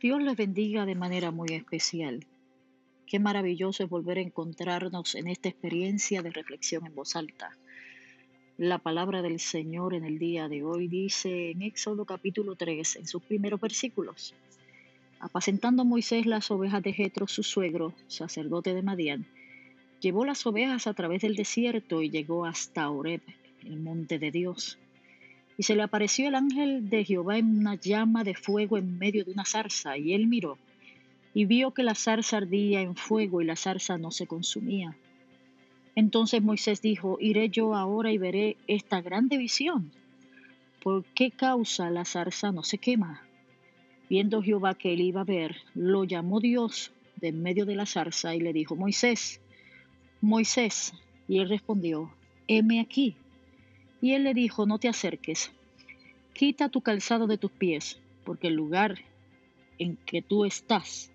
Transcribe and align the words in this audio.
Dios 0.00 0.22
les 0.22 0.34
bendiga 0.34 0.86
de 0.86 0.94
manera 0.94 1.30
muy 1.30 1.48
especial. 1.50 2.24
Qué 3.06 3.18
maravilloso 3.18 3.84
es 3.84 3.90
volver 3.90 4.16
a 4.16 4.22
encontrarnos 4.22 5.14
en 5.14 5.28
esta 5.28 5.50
experiencia 5.50 6.22
de 6.22 6.30
reflexión 6.30 6.86
en 6.86 6.94
voz 6.94 7.16
alta. 7.16 7.50
La 8.56 8.78
palabra 8.78 9.20
del 9.20 9.40
Señor 9.40 9.92
en 9.92 10.06
el 10.06 10.18
día 10.18 10.48
de 10.48 10.64
hoy 10.64 10.88
dice 10.88 11.50
en 11.50 11.60
Éxodo 11.60 12.06
capítulo 12.06 12.56
3, 12.56 12.96
en 12.96 13.06
sus 13.06 13.22
primeros 13.24 13.60
versículos, 13.60 14.34
apacentando 15.20 15.84
Moisés 15.84 16.24
las 16.24 16.50
ovejas 16.50 16.82
de 16.82 16.94
Jetro, 16.94 17.28
su 17.28 17.42
suegro, 17.42 17.92
sacerdote 18.06 18.72
de 18.72 18.80
Madián, 18.80 19.26
llevó 20.00 20.24
las 20.24 20.46
ovejas 20.46 20.86
a 20.86 20.94
través 20.94 21.20
del 21.20 21.36
desierto 21.36 22.00
y 22.00 22.08
llegó 22.08 22.46
hasta 22.46 22.88
Oreb, 22.88 23.20
el 23.62 23.80
monte 23.80 24.18
de 24.18 24.30
Dios. 24.30 24.78
Y 25.56 25.62
se 25.62 25.76
le 25.76 25.82
apareció 25.82 26.28
el 26.28 26.34
ángel 26.34 26.88
de 26.90 27.04
Jehová 27.04 27.38
en 27.38 27.58
una 27.58 27.76
llama 27.76 28.24
de 28.24 28.34
fuego 28.34 28.76
en 28.76 28.98
medio 28.98 29.24
de 29.24 29.32
una 29.32 29.44
zarza, 29.44 29.96
y 29.96 30.14
él 30.14 30.26
miró, 30.26 30.58
y 31.32 31.44
vio 31.44 31.72
que 31.72 31.82
la 31.82 31.94
zarza 31.94 32.38
ardía 32.38 32.80
en 32.80 32.96
fuego 32.96 33.40
y 33.40 33.44
la 33.44 33.56
zarza 33.56 33.98
no 33.98 34.10
se 34.10 34.26
consumía. 34.26 34.96
Entonces 35.96 36.42
Moisés 36.42 36.82
dijo, 36.82 37.18
iré 37.20 37.48
yo 37.48 37.74
ahora 37.74 38.12
y 38.12 38.18
veré 38.18 38.56
esta 38.66 39.00
grande 39.00 39.38
visión. 39.38 39.92
¿Por 40.82 41.04
qué 41.04 41.30
causa 41.30 41.90
la 41.90 42.04
zarza 42.04 42.52
no 42.52 42.62
se 42.62 42.78
quema? 42.78 43.22
Viendo 44.10 44.42
Jehová 44.42 44.74
que 44.74 44.92
él 44.92 45.00
iba 45.00 45.22
a 45.22 45.24
ver, 45.24 45.56
lo 45.74 46.04
llamó 46.04 46.40
Dios 46.40 46.92
de 47.16 47.28
en 47.28 47.42
medio 47.42 47.64
de 47.64 47.76
la 47.76 47.86
zarza 47.86 48.34
y 48.34 48.40
le 48.40 48.52
dijo, 48.52 48.76
Moisés, 48.76 49.40
Moisés. 50.20 50.92
Y 51.26 51.38
él 51.38 51.48
respondió, 51.48 52.12
heme 52.48 52.80
aquí. 52.80 53.16
Y 54.04 54.12
él 54.12 54.24
le 54.24 54.34
dijo, 54.34 54.66
no 54.66 54.78
te 54.78 54.86
acerques, 54.86 55.50
quita 56.34 56.68
tu 56.68 56.82
calzado 56.82 57.26
de 57.26 57.38
tus 57.38 57.50
pies, 57.50 57.98
porque 58.26 58.48
el 58.48 58.54
lugar 58.54 58.98
en 59.78 59.96
que 59.96 60.20
tú 60.20 60.44
estás, 60.44 61.10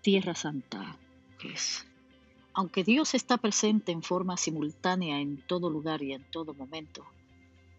tierra 0.00 0.34
santa 0.34 0.96
es. 1.44 1.86
Aunque 2.54 2.82
Dios 2.82 3.12
está 3.12 3.36
presente 3.36 3.92
en 3.92 4.02
forma 4.02 4.38
simultánea 4.38 5.20
en 5.20 5.36
todo 5.46 5.68
lugar 5.68 6.02
y 6.02 6.14
en 6.14 6.24
todo 6.30 6.54
momento, 6.54 7.04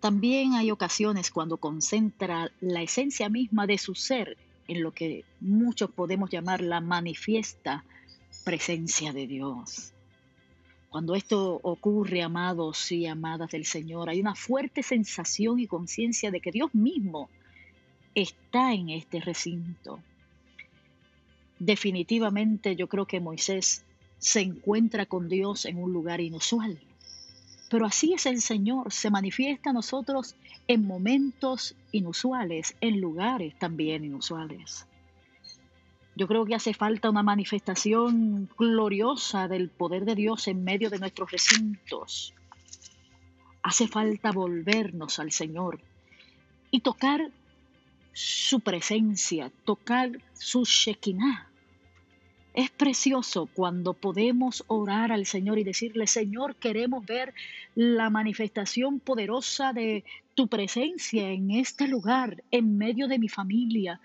también 0.00 0.54
hay 0.54 0.72
ocasiones 0.72 1.30
cuando 1.30 1.58
concentra 1.58 2.50
la 2.60 2.82
esencia 2.82 3.28
misma 3.28 3.68
de 3.68 3.78
su 3.78 3.94
ser 3.94 4.36
en 4.66 4.82
lo 4.82 4.90
que 4.90 5.24
muchos 5.38 5.88
podemos 5.88 6.30
llamar 6.30 6.62
la 6.62 6.80
manifiesta 6.80 7.84
presencia 8.42 9.12
de 9.12 9.28
Dios. 9.28 9.92
Cuando 10.90 11.14
esto 11.14 11.60
ocurre, 11.62 12.20
amados 12.20 12.90
y 12.90 13.06
amadas 13.06 13.52
del 13.52 13.64
Señor, 13.64 14.10
hay 14.10 14.20
una 14.20 14.34
fuerte 14.34 14.82
sensación 14.82 15.60
y 15.60 15.68
conciencia 15.68 16.32
de 16.32 16.40
que 16.40 16.50
Dios 16.50 16.74
mismo 16.74 17.30
está 18.12 18.74
en 18.74 18.90
este 18.90 19.20
recinto. 19.20 20.00
Definitivamente 21.60 22.74
yo 22.74 22.88
creo 22.88 23.06
que 23.06 23.20
Moisés 23.20 23.84
se 24.18 24.40
encuentra 24.40 25.06
con 25.06 25.28
Dios 25.28 25.64
en 25.64 25.78
un 25.78 25.92
lugar 25.92 26.20
inusual. 26.20 26.80
Pero 27.70 27.86
así 27.86 28.12
es 28.14 28.26
el 28.26 28.42
Señor, 28.42 28.92
se 28.92 29.10
manifiesta 29.10 29.70
a 29.70 29.72
nosotros 29.72 30.34
en 30.66 30.84
momentos 30.84 31.76
inusuales, 31.92 32.74
en 32.80 33.00
lugares 33.00 33.56
también 33.60 34.04
inusuales. 34.04 34.86
Yo 36.16 36.26
creo 36.26 36.44
que 36.44 36.54
hace 36.54 36.74
falta 36.74 37.10
una 37.10 37.22
manifestación 37.22 38.48
gloriosa 38.58 39.48
del 39.48 39.68
poder 39.68 40.04
de 40.04 40.14
Dios 40.14 40.48
en 40.48 40.64
medio 40.64 40.90
de 40.90 40.98
nuestros 40.98 41.30
recintos. 41.30 42.34
Hace 43.62 43.88
falta 43.88 44.32
volvernos 44.32 45.18
al 45.18 45.32
Señor 45.32 45.80
y 46.70 46.80
tocar 46.80 47.30
su 48.12 48.60
presencia, 48.60 49.50
tocar 49.64 50.10
su 50.34 50.64
Shekinah. 50.64 51.48
Es 52.52 52.70
precioso 52.70 53.48
cuando 53.54 53.94
podemos 53.94 54.64
orar 54.66 55.12
al 55.12 55.24
Señor 55.24 55.58
y 55.58 55.64
decirle, 55.64 56.08
Señor, 56.08 56.56
queremos 56.56 57.06
ver 57.06 57.32
la 57.76 58.10
manifestación 58.10 58.98
poderosa 58.98 59.72
de 59.72 60.04
tu 60.34 60.48
presencia 60.48 61.30
en 61.30 61.52
este 61.52 61.86
lugar, 61.86 62.42
en 62.50 62.76
medio 62.76 63.06
de 63.06 63.20
mi 63.20 63.28
familia, 63.28 64.00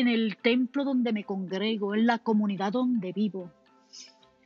en 0.00 0.08
el 0.08 0.38
templo 0.38 0.84
donde 0.84 1.12
me 1.12 1.24
congrego, 1.24 1.94
en 1.94 2.06
la 2.06 2.18
comunidad 2.18 2.72
donde 2.72 3.12
vivo. 3.12 3.52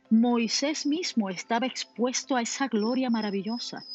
Moisés 0.09 0.85
mismo 0.85 1.29
estaba 1.29 1.65
expuesto 1.65 2.35
a 2.35 2.41
esa 2.41 2.67
gloria 2.67 3.09
maravillosa. 3.09 3.85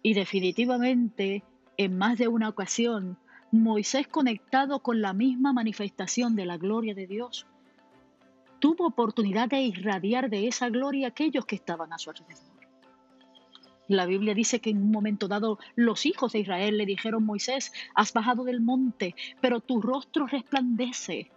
Y 0.00 0.14
definitivamente, 0.14 1.42
en 1.76 1.98
más 1.98 2.18
de 2.18 2.28
una 2.28 2.48
ocasión, 2.48 3.18
Moisés 3.50 4.06
conectado 4.06 4.78
con 4.78 5.00
la 5.00 5.12
misma 5.12 5.52
manifestación 5.52 6.36
de 6.36 6.46
la 6.46 6.56
gloria 6.56 6.94
de 6.94 7.08
Dios, 7.08 7.48
tuvo 8.60 8.86
oportunidad 8.86 9.48
de 9.48 9.60
irradiar 9.60 10.30
de 10.30 10.46
esa 10.46 10.68
gloria 10.68 11.08
aquellos 11.08 11.46
que 11.46 11.56
estaban 11.56 11.92
a 11.92 11.98
su 11.98 12.10
alrededor. 12.10 12.53
La 13.88 14.06
Biblia 14.06 14.34
dice 14.34 14.60
que 14.60 14.70
en 14.70 14.78
un 14.78 14.90
momento 14.90 15.28
dado 15.28 15.58
los 15.74 16.06
hijos 16.06 16.32
de 16.32 16.40
Israel 16.40 16.78
le 16.78 16.86
dijeron, 16.86 17.24
Moisés, 17.24 17.72
has 17.94 18.12
bajado 18.12 18.44
del 18.44 18.60
monte, 18.60 19.14
pero 19.40 19.60
tu 19.60 19.80
rostro 19.80 20.26
resplandece. 20.26 21.30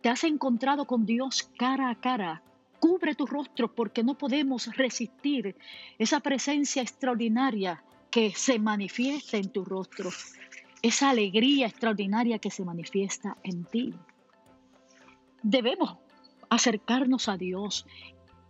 Te 0.00 0.08
has 0.08 0.24
encontrado 0.24 0.86
con 0.86 1.06
Dios 1.06 1.48
cara 1.56 1.90
a 1.90 1.94
cara. 1.94 2.42
Cubre 2.80 3.14
tu 3.14 3.26
rostro 3.26 3.72
porque 3.72 4.02
no 4.02 4.18
podemos 4.18 4.74
resistir 4.76 5.54
esa 5.98 6.18
presencia 6.18 6.82
extraordinaria 6.82 7.84
que 8.10 8.32
se 8.34 8.58
manifiesta 8.58 9.36
en 9.36 9.50
tu 9.50 9.64
rostro, 9.64 10.10
esa 10.82 11.10
alegría 11.10 11.68
extraordinaria 11.68 12.40
que 12.40 12.50
se 12.50 12.64
manifiesta 12.64 13.36
en 13.44 13.64
ti. 13.64 13.94
Debemos 15.42 15.96
acercarnos 16.50 17.28
a 17.28 17.36
Dios 17.36 17.86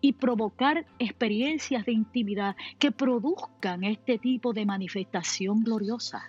y 0.02 0.12
provocar 0.14 0.84
experiencias 0.98 1.86
de 1.86 1.92
intimidad 1.92 2.56
que 2.78 2.90
produzcan 2.92 3.84
este 3.84 4.18
tipo 4.18 4.52
de 4.52 4.66
manifestación 4.66 5.62
gloriosa. 5.62 6.22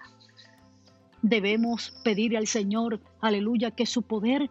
Debemos 1.23 1.94
pedir 2.03 2.38
al 2.38 2.47
Señor, 2.47 3.01
aleluya, 3.19 3.72
que 3.72 3.85
su 3.85 4.03
poder 4.03 4.50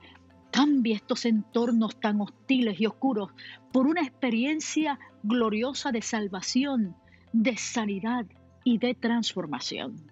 cambie 0.50 0.94
estos 0.94 1.24
entornos 1.24 1.98
tan 2.00 2.20
hostiles 2.20 2.80
y 2.80 2.86
oscuros 2.86 3.30
por 3.72 3.86
una 3.86 4.02
experiencia 4.02 4.98
gloriosa 5.22 5.92
de 5.92 6.02
salvación, 6.02 6.96
de 7.32 7.56
sanidad 7.56 8.26
y 8.64 8.78
de 8.78 8.94
transformación. 8.94 10.10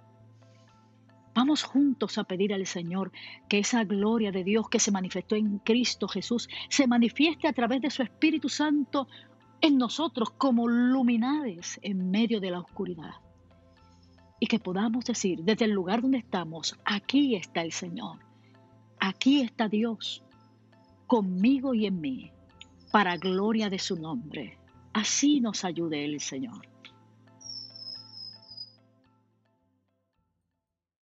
Vamos 1.35 1.63
juntos 1.63 2.19
a 2.19 2.25
pedir 2.25 2.53
al 2.53 2.67
Señor 2.67 3.13
que 3.49 3.59
esa 3.59 3.85
gloria 3.85 4.33
de 4.33 4.43
Dios 4.43 4.69
que 4.69 4.81
se 4.81 4.91
manifestó 4.91 5.37
en 5.37 5.59
Cristo 5.59 6.09
Jesús 6.09 6.49
se 6.69 6.87
manifieste 6.87 7.47
a 7.47 7.53
través 7.53 7.81
de 7.81 7.91
su 7.91 8.03
Espíritu 8.03 8.49
Santo 8.49 9.07
en 9.61 9.79
nosotros 9.79 10.31
como 10.31 10.67
luminares 10.67 11.79
en 11.83 12.11
medio 12.11 12.41
de 12.41 12.51
la 12.51 12.61
oscuridad. 12.61 13.15
Y 14.41 14.47
que 14.47 14.59
podamos 14.59 15.05
decir 15.05 15.41
desde 15.43 15.67
el 15.67 15.73
lugar 15.73 16.03
donde 16.03 16.19
estamos, 16.19 16.79
aquí 16.85 17.37
está 17.37 17.63
el 17.63 17.73
Señor, 17.73 18.19
aquí 18.99 19.43
está 19.43 19.69
Dios, 19.69 20.25
conmigo 21.07 21.75
y 21.75 21.87
en 21.87 22.01
mí, 22.01 22.33
para 22.91 23.17
gloria 23.19 23.69
de 23.69 23.79
su 23.79 23.97
nombre. 23.97 24.59
Así 24.93 25.41
nos 25.41 25.65
ayude 25.65 26.05
el 26.05 26.21
Señor. 26.21 26.67